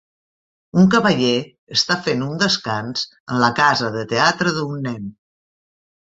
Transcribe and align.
Un 0.83 0.87
cavaller 0.93 1.33
està 1.75 1.97
fent 2.07 2.23
un 2.27 2.39
descans 2.43 3.03
en 3.11 3.41
la 3.43 3.49
casa 3.59 3.91
de 3.97 4.01
teatre 4.15 4.55
d'un 4.57 4.73
nen. 4.87 5.05